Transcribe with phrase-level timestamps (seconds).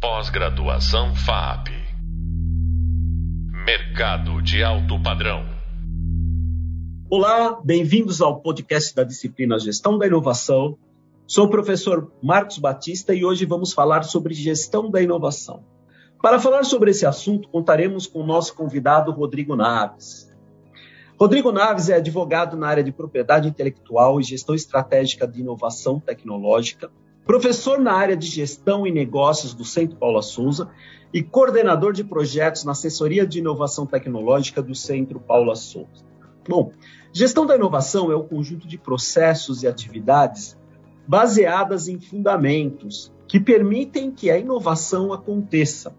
[0.00, 1.70] Pós-graduação FAP.
[3.66, 5.44] Mercado de alto padrão.
[7.10, 10.78] Olá, bem-vindos ao podcast da disciplina Gestão da Inovação.
[11.26, 15.64] Sou o professor Marcos Batista e hoje vamos falar sobre gestão da inovação.
[16.22, 20.32] Para falar sobre esse assunto, contaremos com o nosso convidado Rodrigo Naves.
[21.18, 26.88] Rodrigo Naves é advogado na área de propriedade intelectual e gestão estratégica de inovação tecnológica,
[27.28, 30.70] professor na área de gestão e negócios do Centro Paula Souza
[31.12, 36.06] e coordenador de projetos na assessoria de inovação tecnológica do Centro Paula Souza.
[36.48, 36.72] Bom,
[37.12, 40.56] gestão da inovação é o conjunto de processos e atividades
[41.06, 45.94] baseadas em fundamentos que permitem que a inovação aconteça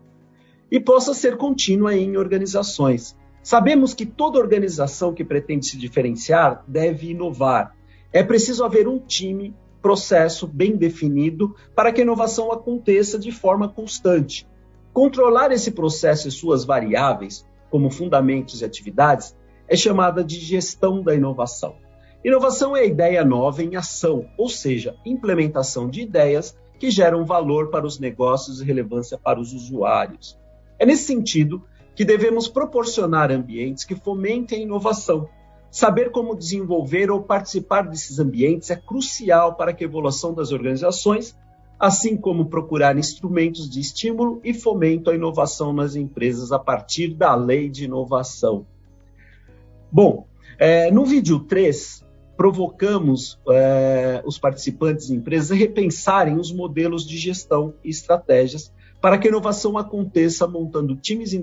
[0.71, 3.15] e possa ser contínua em organizações.
[3.43, 7.75] Sabemos que toda organização que pretende se diferenciar deve inovar.
[8.11, 13.67] É preciso haver um time processo bem definido para que a inovação aconteça de forma
[13.69, 14.47] constante.
[14.93, 19.35] Controlar esse processo e suas variáveis, como fundamentos e atividades,
[19.67, 21.75] é chamada de gestão da inovação.
[22.23, 27.69] Inovação é a ideia nova em ação, ou seja, implementação de ideias que geram valor
[27.69, 30.37] para os negócios e relevância para os usuários.
[30.77, 31.63] É nesse sentido
[31.95, 35.29] que devemos proporcionar ambientes que fomentem a inovação,
[35.71, 41.37] Saber como desenvolver ou participar desses ambientes é crucial para a evolução das organizações,
[41.79, 47.35] assim como procurar instrumentos de estímulo e fomento à inovação nas empresas a partir da
[47.35, 48.65] lei de inovação.
[49.91, 57.05] Bom, é, no vídeo 3, provocamos é, os participantes e empresas a repensarem os modelos
[57.05, 61.33] de gestão e estratégias para que a inovação aconteça montando times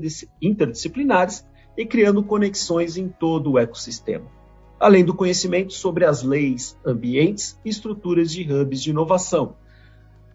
[0.42, 1.46] interdisciplinares
[1.76, 4.26] e criando conexões em todo o ecossistema,
[4.80, 9.56] além do conhecimento sobre as leis, ambientes e estruturas de hubs de inovação.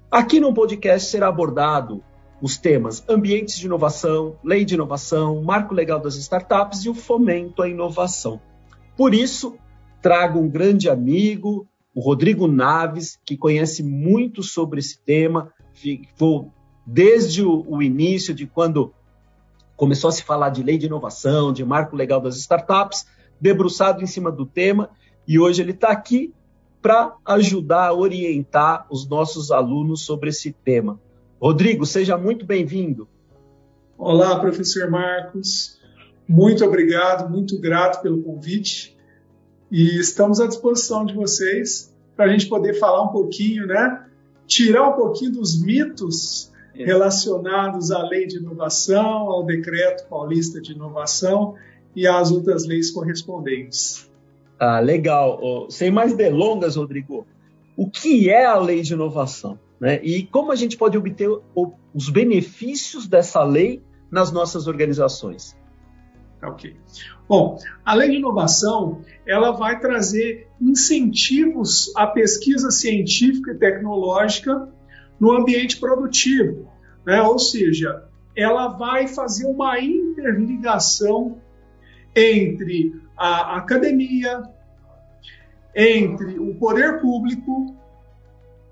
[0.09, 2.03] Aqui no podcast será abordado
[2.41, 7.61] os temas ambientes de inovação, lei de inovação, marco legal das startups e o fomento
[7.61, 8.41] à inovação.
[8.97, 9.55] Por isso,
[10.01, 15.53] trago um grande amigo, o Rodrigo Naves, que conhece muito sobre esse tema.
[16.17, 16.51] Vou
[16.85, 18.93] desde o início de quando
[19.81, 23.03] começou a se falar de lei de inovação, de marco legal das startups,
[23.39, 24.91] debruçado em cima do tema,
[25.27, 26.31] e hoje ele está aqui
[26.83, 31.01] para ajudar a orientar os nossos alunos sobre esse tema.
[31.41, 33.09] Rodrigo, seja muito bem-vindo.
[33.97, 35.79] Olá, professor Marcos.
[36.27, 38.95] Muito obrigado, muito grato pelo convite.
[39.71, 44.05] E estamos à disposição de vocês para a gente poder falar um pouquinho, né?
[44.45, 51.55] Tirar um pouquinho dos mitos relacionados à lei de inovação, ao decreto paulista de inovação
[51.95, 54.09] e às outras leis correspondentes.
[54.59, 55.67] Ah, legal.
[55.69, 57.25] Sem mais delongas, Rodrigo,
[57.75, 59.59] o que é a lei de inovação?
[59.79, 59.99] Né?
[60.03, 61.29] E como a gente pode obter
[61.93, 63.81] os benefícios dessa lei
[64.11, 65.57] nas nossas organizações?
[66.43, 66.75] Ok.
[67.27, 74.67] Bom, a lei de inovação ela vai trazer incentivos à pesquisa científica e tecnológica
[75.21, 76.67] no ambiente produtivo.
[77.05, 77.21] Né?
[77.21, 78.05] Ou seja,
[78.35, 81.37] ela vai fazer uma interligação
[82.15, 84.41] entre a academia,
[85.75, 87.75] entre o poder público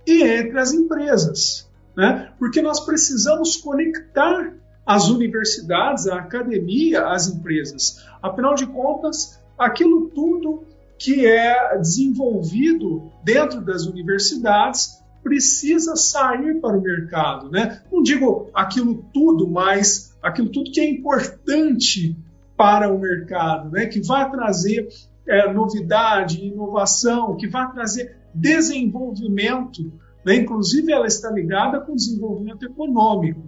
[0.07, 1.69] e entre as empresas.
[1.95, 2.33] Né?
[2.39, 4.51] Porque nós precisamos conectar
[4.85, 8.03] as universidades, a academia, as empresas.
[8.23, 10.63] Afinal de contas, aquilo tudo
[10.97, 17.81] que é desenvolvido dentro das universidades precisa sair para o mercado, né?
[17.91, 22.17] Não digo aquilo tudo, mas aquilo tudo que é importante
[22.57, 23.85] para o mercado, né?
[23.85, 24.87] Que vai trazer
[25.27, 29.91] é, novidade, inovação, que vai trazer desenvolvimento,
[30.25, 30.35] né?
[30.35, 33.41] Inclusive ela está ligada com o desenvolvimento econômico.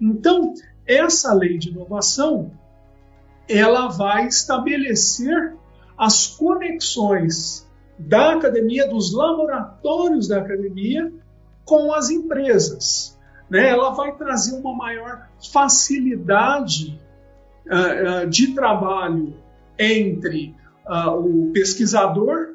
[0.00, 0.54] Então
[0.86, 2.52] essa lei de inovação
[3.48, 5.54] ela vai estabelecer
[5.96, 7.63] as conexões
[7.98, 11.12] da academia, dos laboratórios da academia
[11.64, 13.18] com as empresas.
[13.48, 13.68] Né?
[13.68, 17.00] Ela vai trazer uma maior facilidade
[17.66, 19.34] uh, uh, de trabalho
[19.78, 20.54] entre
[20.86, 22.54] uh, o pesquisador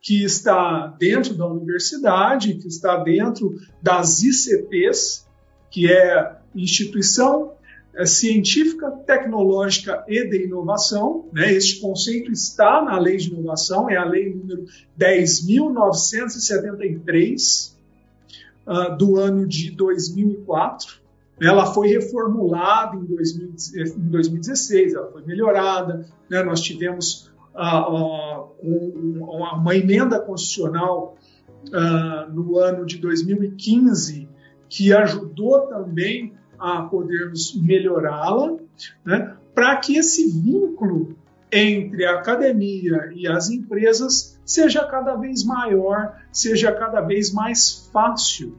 [0.00, 5.26] que está dentro da universidade, que está dentro das ICPs,
[5.70, 7.52] que é instituição
[8.04, 11.26] científica, tecnológica e de inovação.
[11.32, 11.50] Né?
[11.52, 14.66] Este conceito está na lei de inovação, é a lei número
[14.98, 17.72] 10.973
[18.66, 20.98] uh, do ano de 2004.
[21.40, 23.54] Ela foi reformulada em, 2000,
[23.96, 26.06] em 2016, ela foi melhorada.
[26.28, 26.42] Né?
[26.42, 31.16] Nós tivemos uh, uh, um, uma emenda constitucional
[32.30, 34.28] no ano de 2015
[34.68, 38.56] que ajudou também a podermos melhorá-la,
[39.04, 41.16] né, para que esse vínculo
[41.50, 48.58] entre a academia e as empresas seja cada vez maior, seja cada vez mais fácil.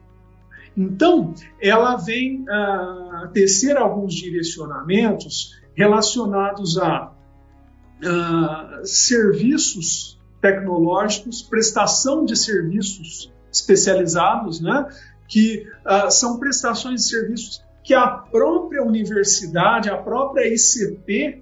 [0.75, 12.35] Então, ela vem a uh, tecer alguns direcionamentos relacionados a uh, serviços tecnológicos, prestação de
[12.35, 14.87] serviços especializados, né,
[15.27, 21.41] que uh, são prestações de serviços que a própria universidade, a própria ICP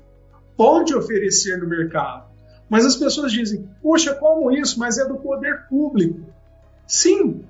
[0.56, 2.24] pode oferecer no mercado.
[2.70, 4.80] Mas as pessoas dizem, poxa, como isso?
[4.80, 6.22] Mas é do poder público.
[6.88, 7.44] Sim,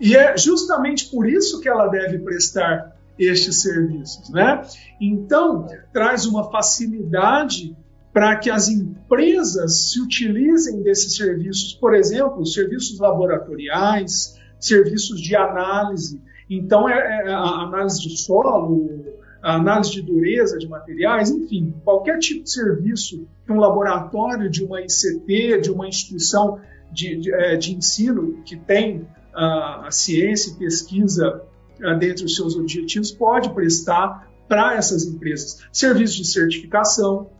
[0.00, 4.30] e é justamente por isso que ela deve prestar estes serviços.
[4.30, 4.64] Né?
[5.00, 7.76] Então, traz uma facilidade
[8.12, 16.22] para que as empresas se utilizem desses serviços, por exemplo, serviços laboratoriais, serviços de análise.
[16.48, 19.04] Então, é, é a análise de solo,
[19.42, 24.64] a análise de dureza de materiais, enfim, qualquer tipo de serviço que um laboratório de
[24.64, 26.60] uma ICT, de uma instituição
[26.90, 31.42] de, de, é, de ensino que tem a, a ciência e pesquisa
[31.82, 35.58] a, dentre os seus objetivos pode prestar para essas empresas.
[35.70, 37.30] Serviços de certificação.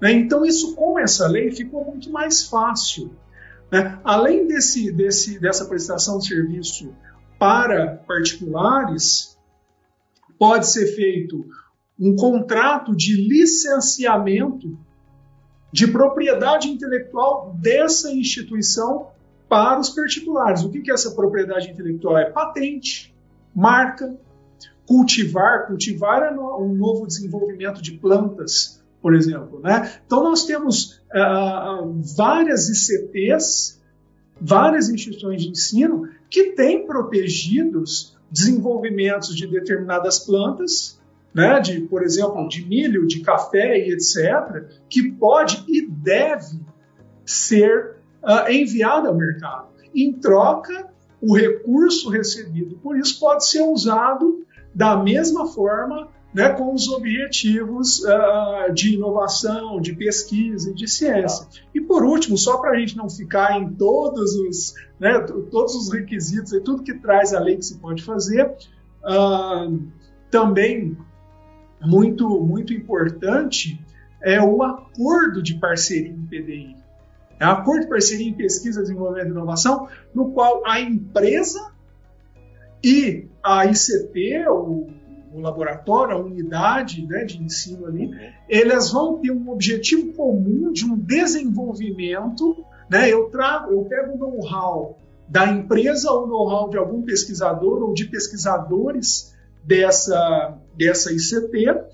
[0.00, 0.12] Né?
[0.12, 3.10] Então, isso com essa lei ficou muito mais fácil.
[3.72, 3.98] Né?
[4.04, 6.94] Além desse, desse, dessa prestação de serviço
[7.38, 9.38] para particulares,
[10.38, 11.44] pode ser feito
[11.98, 14.78] um contrato de licenciamento
[15.72, 19.08] de propriedade intelectual dessa instituição
[19.48, 20.62] para os particulares.
[20.62, 22.16] O que é essa propriedade intelectual?
[22.16, 23.14] É patente,
[23.54, 24.14] marca,
[24.86, 25.66] cultivar.
[25.66, 29.60] Cultivar é um novo desenvolvimento de plantas, por exemplo.
[29.60, 29.92] Né?
[30.06, 33.77] Então, nós temos uh, várias ICTs,
[34.40, 41.00] várias instituições de ensino que têm protegidos desenvolvimentos de determinadas plantas,
[41.34, 46.60] né, de, por exemplo, de milho, de café e etc., que pode e deve
[47.24, 49.68] ser uh, ao mercado.
[49.94, 50.90] Em troca,
[51.20, 54.44] o recurso recebido por isso pode ser usado
[54.74, 61.46] da mesma forma né, com os objetivos uh, de inovação, de pesquisa e de ciência.
[61.46, 61.60] Tá.
[61.74, 65.18] E por último, só para a gente não ficar em todos os, né,
[65.50, 68.54] todos os requisitos e tudo que traz a lei que se pode fazer,
[69.02, 69.82] uh,
[70.30, 70.96] também
[71.80, 73.80] muito, muito importante
[74.20, 76.76] é o acordo de parceria em PDI.
[77.40, 81.72] É um acordo de parceria em pesquisa, desenvolvimento e inovação, no qual a empresa
[82.82, 84.88] e a ICT, o
[85.38, 88.10] o laboratório, a unidade né, de ensino ali,
[88.48, 92.64] elas vão ter um objetivo comum de um desenvolvimento.
[92.90, 93.12] Né?
[93.12, 94.98] Eu trago, eu pego o know-how
[95.28, 101.84] da empresa ou know-how de algum pesquisador ou de pesquisadores dessa, dessa ICT, uh,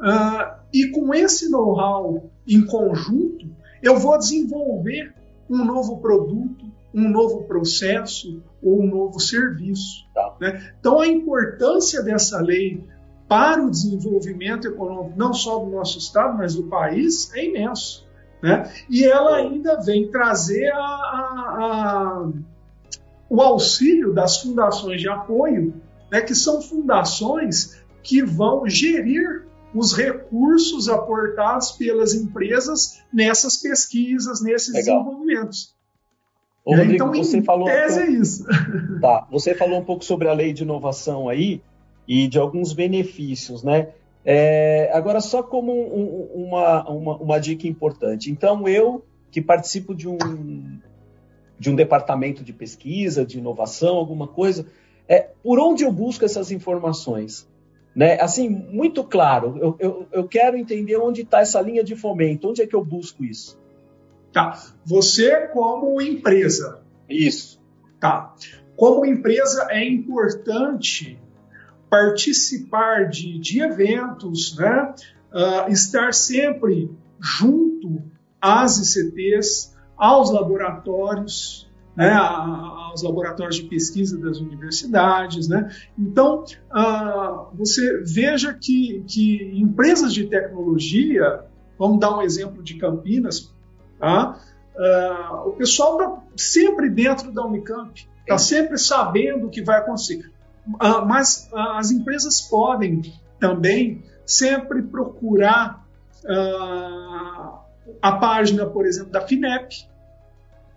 [0.00, 3.46] ah, e com esse know-how em conjunto,
[3.80, 5.14] eu vou desenvolver
[5.48, 6.61] um novo produto,
[6.94, 10.06] um novo processo ou um novo serviço.
[10.14, 10.36] Tá.
[10.40, 10.74] Né?
[10.78, 12.84] Então, a importância dessa lei
[13.28, 18.06] para o desenvolvimento econômico, não só do nosso Estado, mas do país, é imenso.
[18.42, 18.70] Né?
[18.90, 22.30] E ela ainda vem trazer a, a, a,
[23.30, 25.80] o auxílio das fundações de apoio,
[26.10, 34.74] né, que são fundações que vão gerir os recursos aportados pelas empresas nessas pesquisas, nesses
[34.74, 35.04] Legal.
[35.04, 35.74] desenvolvimentos.
[36.64, 38.44] Ô, Rodrigo, então, você falou tese um pouco, é isso.
[39.00, 41.60] Tá, você falou um pouco sobre a lei de inovação aí
[42.06, 43.88] e de alguns benefícios, né?
[44.24, 48.30] É, agora, só como um, uma, uma, uma, dica importante.
[48.30, 50.78] Então, eu que participo de um,
[51.58, 54.66] de um departamento de pesquisa, de inovação, alguma coisa,
[55.08, 57.48] é, por onde eu busco essas informações?
[57.96, 58.20] Né?
[58.20, 62.62] Assim, muito claro, eu, eu, eu quero entender onde está essa linha de fomento, onde
[62.62, 63.60] é que eu busco isso?
[64.32, 64.58] Tá.
[64.84, 66.80] Você como empresa.
[67.08, 67.60] Isso.
[68.00, 68.34] Tá.
[68.76, 71.20] Como empresa é importante
[71.90, 74.94] participar de, de eventos, né?
[75.30, 78.02] Uh, estar sempre junto
[78.40, 85.48] às ICTs, aos laboratórios, né, aos laboratórios de pesquisa das universidades.
[85.48, 85.70] Né?
[85.98, 91.44] Então, uh, você veja que, que empresas de tecnologia,
[91.78, 93.54] vamos dar um exemplo de Campinas,
[94.02, 94.36] Tá?
[94.74, 100.28] Uh, o pessoal está sempre dentro da Unicamp, está sempre sabendo o que vai acontecer.
[100.66, 103.00] Uh, mas uh, as empresas podem
[103.38, 105.80] também sempre procurar
[108.00, 109.88] a página, por exemplo, da FINEP,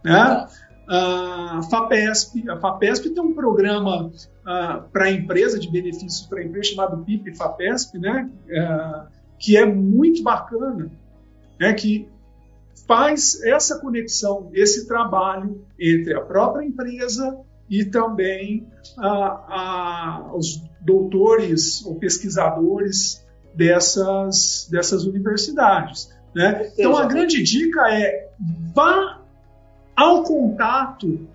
[0.03, 0.47] né?
[0.87, 2.49] a FAPESP.
[2.49, 7.03] A FAPESP tem um programa uh, para a empresa, de benefícios para a empresa, chamado
[7.03, 8.29] PIP FAPESP, né?
[8.49, 10.91] Uh, que é muito bacana,
[11.59, 11.73] né?
[11.73, 12.07] que
[12.87, 17.39] faz essa conexão, esse trabalho entre a própria empresa
[17.69, 18.67] e também
[20.33, 26.13] os doutores ou pesquisadores dessas, dessas universidades.
[26.35, 26.71] Né?
[26.77, 28.29] Então, a grande dica é
[28.73, 29.21] vá
[29.95, 31.27] ao contato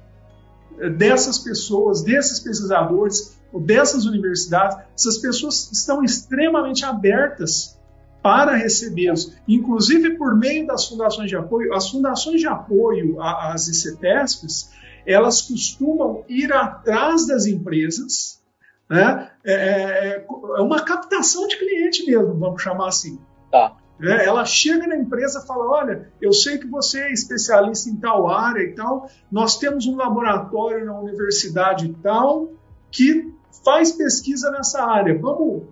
[0.97, 7.77] dessas pessoas, desses pesquisadores, ou dessas universidades, essas pessoas estão extremamente abertas
[8.23, 11.75] para recebê-los, inclusive por meio das fundações de apoio.
[11.75, 14.71] As fundações de apoio às ICTESPs,
[15.07, 18.41] elas costumam ir atrás das empresas,
[18.89, 19.31] né?
[19.45, 23.19] É, é, é uma captação de cliente mesmo, vamos chamar assim.
[23.51, 23.77] Tá.
[24.03, 27.97] É, ela chega na empresa e fala: Olha, eu sei que você é especialista em
[27.97, 32.51] tal área e tal, nós temos um laboratório na universidade e tal
[32.91, 33.31] que
[33.65, 35.19] faz pesquisa nessa área.
[35.19, 35.65] Vamos,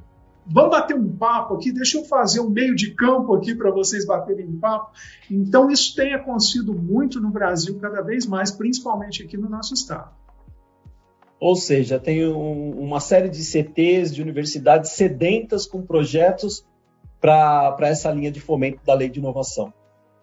[0.49, 4.07] vamos bater um papo aqui, deixa eu fazer um meio de campo aqui para vocês
[4.07, 4.93] baterem um papo.
[5.31, 10.11] Então, isso tem acontecido muito no Brasil, cada vez mais, principalmente aqui no nosso estado.
[11.41, 16.65] Ou seja, tem um, uma série de CTs, de universidades sedentas com projetos
[17.21, 19.73] para essa linha de fomento da lei de inovação.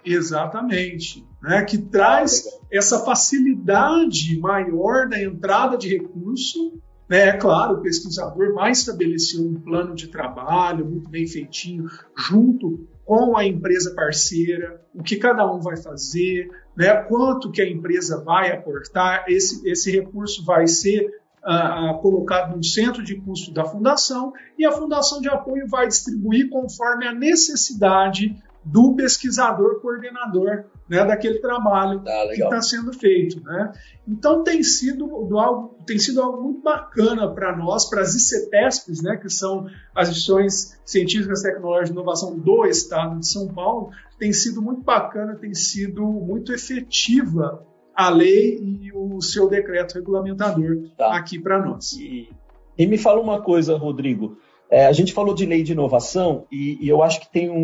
[0.04, 1.64] Exatamente, né?
[1.64, 6.80] que traz ah, essa facilidade maior da entrada de recurso.
[7.10, 13.38] É claro, o pesquisador vai estabelecer um plano de trabalho muito bem feitinho, junto com
[13.38, 16.96] a empresa parceira, o que cada um vai fazer, né?
[17.04, 23.04] quanto que a empresa vai aportar, esse, esse recurso vai ser uh, colocado no centro
[23.04, 28.96] de custo da fundação e a fundação de apoio vai distribuir conforme a necessidade do
[28.96, 33.44] pesquisador coordenador né, daquele trabalho ah, que está sendo feito.
[33.44, 33.72] Né?
[34.08, 35.06] Então tem sido,
[35.38, 40.10] algo, tem sido algo muito bacana para nós, para as ICTESPs, né, que são as
[40.10, 43.90] instituições científicas, tecnológicas e inovação do Estado de São Paulo,
[44.20, 47.66] tem sido muito bacana, tem sido muito efetiva
[47.96, 51.16] a lei e o seu decreto regulamentador tá.
[51.16, 51.94] aqui para nós.
[51.94, 52.30] E,
[52.78, 54.38] e, me fala uma coisa, Rodrigo.
[54.70, 57.56] É, a gente falou de lei de inovação e, e eu acho que tem um,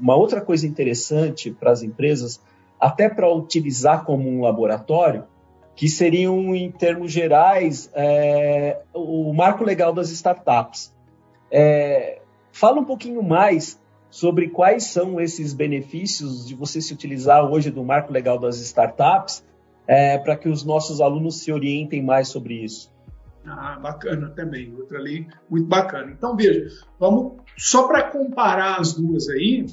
[0.00, 2.40] uma outra coisa interessante para as empresas,
[2.80, 5.24] até para utilizar como um laboratório,
[5.74, 10.92] que seriam, em termos gerais, é, o marco legal das startups.
[11.50, 17.70] É, fala um pouquinho mais sobre quais são esses benefícios de você se utilizar hoje
[17.70, 19.44] do marco legal das startups
[19.86, 22.90] é, para que os nossos alunos se orientem mais sobre isso.
[23.50, 26.12] Ah, bacana também, outra lei muito bacana.
[26.12, 26.66] Então, veja,
[26.98, 29.66] vamos só para comparar as duas aí,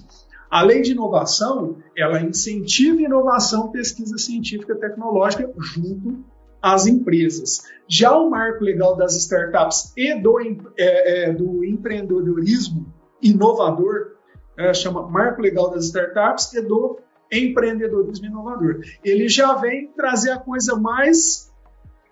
[0.49, 6.23] a lei de inovação, ela incentiva inovação, pesquisa científica e tecnológica junto
[6.61, 7.63] às empresas.
[7.87, 10.39] Já o marco legal das startups e do,
[10.77, 14.15] é, é, do empreendedorismo inovador,
[14.57, 16.99] é, chama Marco Legal das Startups e do
[17.31, 18.79] Empreendedorismo Inovador.
[19.03, 21.51] Ele já vem trazer a coisa mais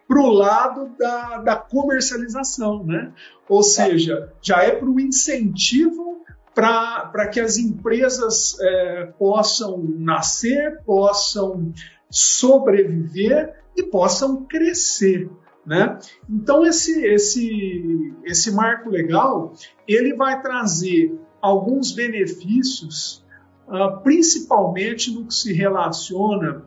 [0.07, 3.11] para o lado da, da comercialização, né?
[3.47, 11.73] Ou seja, já é para o incentivo para que as empresas é, possam nascer, possam
[12.09, 15.29] sobreviver e possam crescer.
[15.65, 15.97] Né?
[16.29, 19.53] Então esse, esse, esse marco legal
[19.87, 23.25] ele vai trazer alguns benefícios,
[23.67, 26.65] uh, principalmente no que se relaciona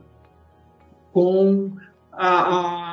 [1.13, 1.73] com
[2.11, 2.86] a, a,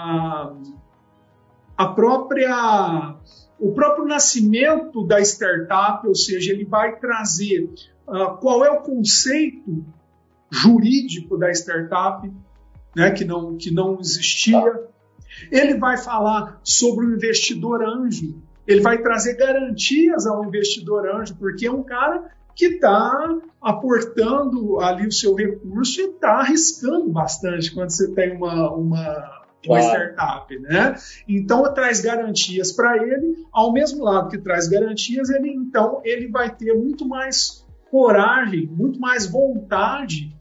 [1.78, 3.16] a própria
[3.60, 7.70] o próprio nascimento da startup, ou seja, ele vai trazer
[8.06, 9.86] uh, qual é o conceito
[10.52, 12.30] jurídico da startup,
[12.94, 14.62] né, que, não, que não existia.
[15.50, 18.36] Ele vai falar sobre o investidor anjo,
[18.68, 25.08] ele vai trazer garantias ao investidor anjo, porque é um cara que está aportando ali
[25.08, 30.96] o seu recurso e está arriscando bastante quando você tem uma, uma, uma startup, né?
[31.28, 36.54] Então traz garantias para ele, ao mesmo lado que traz garantias, ele então ele vai
[36.54, 40.36] ter muito mais coragem, muito mais vontade,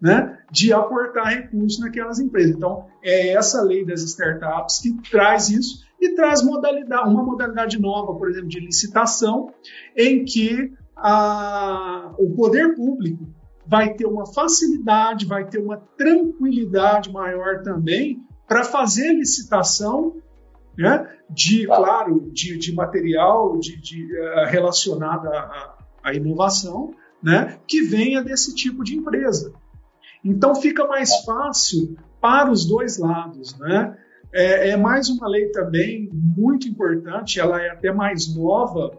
[0.00, 2.56] né, de aportar recursos naquelas empresas.
[2.56, 8.14] Então é essa lei das startups que traz isso e traz modalidade, uma modalidade nova,
[8.14, 9.52] por exemplo, de licitação,
[9.96, 13.28] em que a, o poder público
[13.66, 20.16] vai ter uma facilidade, vai ter uma tranquilidade maior também para fazer licitação
[20.76, 25.28] né, de, claro, de, de material de, de uh, relacionado
[26.02, 29.52] à inovação, né, que venha desse tipo de empresa.
[30.24, 33.56] Então fica mais fácil para os dois lados.
[33.58, 33.96] Né?
[34.32, 38.98] É, é, mais uma lei também muito importante, ela é até mais nova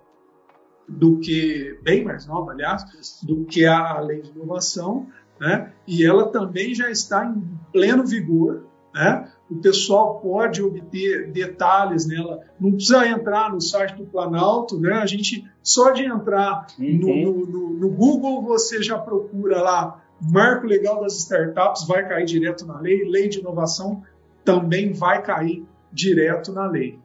[0.88, 2.84] do que, bem mais nova, aliás,
[3.24, 5.08] do que a lei de inovação,
[5.40, 5.72] né?
[5.88, 7.42] e ela também já está em
[7.72, 8.66] pleno vigor.
[8.94, 9.32] Né?
[9.50, 14.94] O pessoal pode obter detalhes nela, não precisa entrar no site do Planalto, né?
[14.94, 17.00] a gente só de entrar uhum.
[17.00, 22.66] no, no, no Google você já procura lá marco legal das startups, vai cair direto
[22.66, 24.04] na lei, lei de inovação
[24.44, 27.00] também vai cair direto na lei.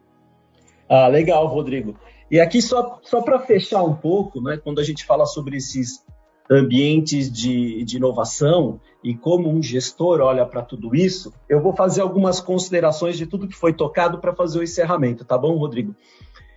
[0.89, 1.95] Ah, legal, Rodrigo.
[2.29, 6.03] E aqui, só, só para fechar um pouco, né, quando a gente fala sobre esses
[6.49, 12.01] ambientes de, de inovação e como um gestor olha para tudo isso, eu vou fazer
[12.01, 15.95] algumas considerações de tudo que foi tocado para fazer o encerramento, tá bom, Rodrigo?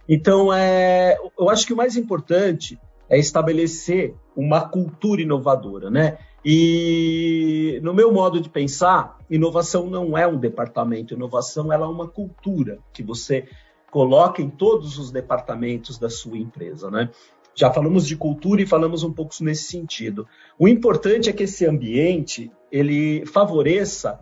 [0.08, 2.78] Então, é, eu acho que o mais importante
[3.08, 6.18] é estabelecer uma cultura inovadora, né?
[6.44, 12.08] E no meu modo de pensar, inovação não é um departamento, inovação ela é uma
[12.08, 13.48] cultura que você
[13.90, 17.10] coloca em todos os departamentos da sua empresa, né?
[17.58, 20.28] Já falamos de cultura e falamos um pouco nesse sentido.
[20.56, 24.20] O importante é que esse ambiente ele favoreça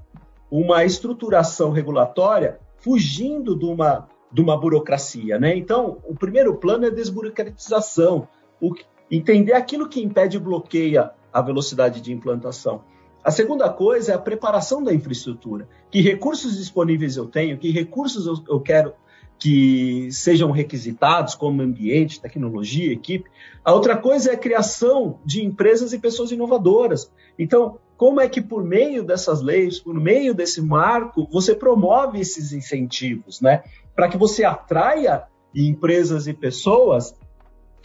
[0.50, 5.54] uma estruturação regulatória fugindo de uma, de uma burocracia, né?
[5.54, 8.26] Então, o primeiro plano é desburocratização,
[8.58, 8.74] o,
[9.10, 12.84] entender aquilo que impede e bloqueia a velocidade de implantação.
[13.22, 15.68] A segunda coisa é a preparação da infraestrutura.
[15.90, 18.94] Que recursos disponíveis eu tenho, que recursos eu, eu quero
[19.38, 23.28] que sejam requisitados, como ambiente, tecnologia, equipe.
[23.64, 27.10] A outra coisa é a criação de empresas e pessoas inovadoras.
[27.38, 32.52] Então, como é que por meio dessas leis, por meio desse marco, você promove esses
[32.52, 33.62] incentivos, né?
[33.94, 35.24] Para que você atraia
[35.54, 37.14] empresas e pessoas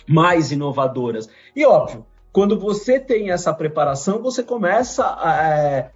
[0.08, 1.30] mais inovadoras.
[1.56, 5.92] E óbvio, quando você tem essa preparação, você começa a, é,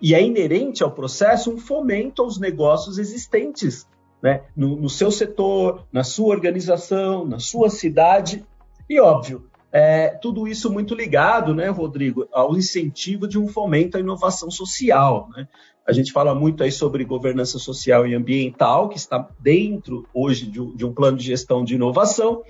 [0.00, 3.86] e é inerente ao processo um fomento aos negócios existentes
[4.22, 4.42] né?
[4.56, 8.44] no, no seu setor, na sua organização, na sua cidade.
[8.88, 14.00] E, óbvio, é, tudo isso muito ligado, né, Rodrigo, ao incentivo de um fomento à
[14.00, 15.28] inovação social.
[15.34, 15.46] Né?
[15.86, 20.76] A gente fala muito aí sobre governança social e ambiental, que está dentro hoje de,
[20.76, 22.42] de um plano de gestão de inovação,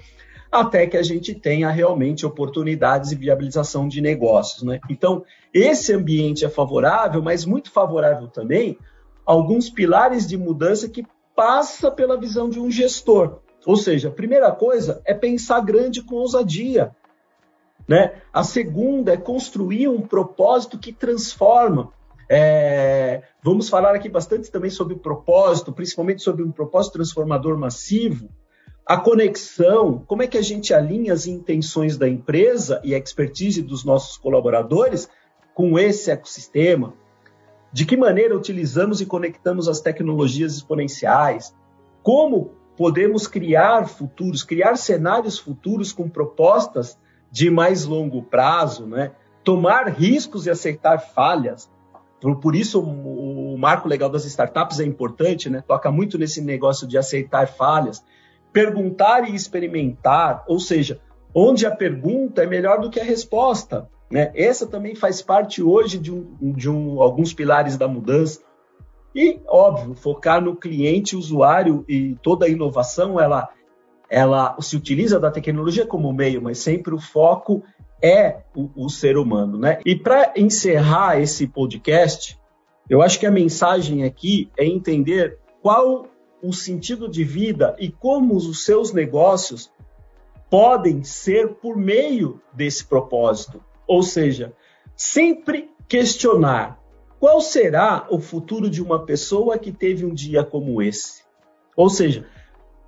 [0.50, 4.62] até que a gente tenha realmente oportunidades e viabilização de negócios.
[4.62, 4.80] Né?
[4.88, 5.22] Então,
[5.54, 8.76] esse ambiente é favorável, mas muito favorável também
[9.24, 11.04] alguns pilares de mudança que
[11.40, 13.38] passa pela visão de um gestor.
[13.64, 16.94] Ou seja, a primeira coisa é pensar grande com ousadia.
[17.88, 18.20] Né?
[18.30, 21.94] A segunda é construir um propósito que transforma.
[22.28, 28.28] É, vamos falar aqui bastante também sobre propósito, principalmente sobre um propósito transformador massivo.
[28.84, 33.62] A conexão, como é que a gente alinha as intenções da empresa e a expertise
[33.62, 35.08] dos nossos colaboradores
[35.54, 36.92] com esse ecossistema?
[37.72, 41.54] De que maneira utilizamos e conectamos as tecnologias exponenciais?
[42.02, 46.98] Como podemos criar futuros, criar cenários futuros com propostas
[47.30, 49.12] de mais longo prazo, né?
[49.44, 51.70] tomar riscos e aceitar falhas.
[52.20, 55.62] Por, por isso, o, o, marco legal das startups é importante, né?
[55.66, 58.04] toca muito nesse negócio de aceitar falhas,
[58.52, 61.00] perguntar e experimentar, ou seja,
[61.34, 63.88] onde a pergunta é melhor do que a resposta.
[64.10, 64.32] Né?
[64.34, 68.40] Essa também faz parte hoje de, um, de um, alguns pilares da mudança.
[69.14, 73.48] E, óbvio, focar no cliente, usuário e toda a inovação, ela,
[74.08, 77.62] ela se utiliza da tecnologia como meio, mas sempre o foco
[78.02, 79.58] é o, o ser humano.
[79.58, 79.80] Né?
[79.84, 82.38] E para encerrar esse podcast,
[82.88, 86.06] eu acho que a mensagem aqui é entender qual
[86.42, 89.70] o sentido de vida e como os seus negócios
[90.48, 93.62] podem ser por meio desse propósito.
[93.90, 94.54] Ou seja,
[94.94, 96.78] sempre questionar
[97.18, 101.24] qual será o futuro de uma pessoa que teve um dia como esse.
[101.76, 102.24] Ou seja,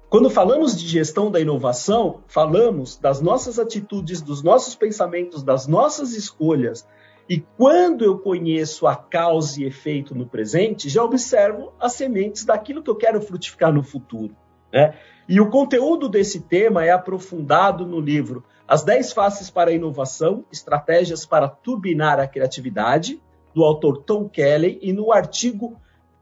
[0.08, 6.12] quando falamos de gestão da inovação, falamos das nossas atitudes, dos nossos pensamentos, das nossas
[6.12, 6.86] escolhas.
[7.28, 12.80] E quando eu conheço a causa e efeito no presente, já observo as sementes daquilo
[12.80, 14.36] que eu quero frutificar no futuro.
[14.72, 14.94] Né?
[15.28, 20.44] E o conteúdo desse tema é aprofundado no livro As 10 Faces para a Inovação,
[20.52, 23.20] Estratégias para Turbinar a Criatividade,
[23.54, 25.76] do autor Tom Kelly, e no artigo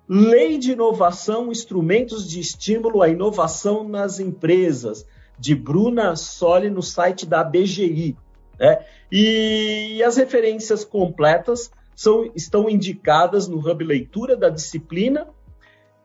[0.08, 5.06] Lei de Inovação, Instrumentos de Estímulo à Inovação nas Empresas,
[5.38, 8.16] de Bruna Soli, no site da BGI.
[8.58, 8.84] Né?
[9.10, 15.26] E as referências completas são, estão indicadas no Hub Leitura da disciplina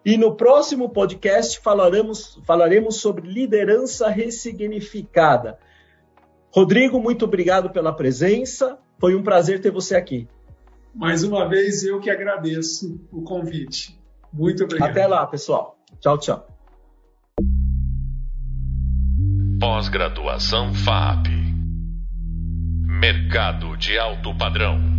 [0.05, 5.57] e no próximo podcast falaremos, falaremos sobre liderança ressignificada.
[6.53, 8.77] Rodrigo, muito obrigado pela presença.
[8.99, 10.27] Foi um prazer ter você aqui.
[10.93, 13.99] Mais uma vez, eu que agradeço o convite.
[14.31, 14.91] Muito obrigado.
[14.91, 15.75] Até lá, pessoal.
[15.99, 16.47] Tchau, tchau.
[19.59, 21.27] Pós-graduação FAP.
[22.87, 24.94] Mercado de alto padrão.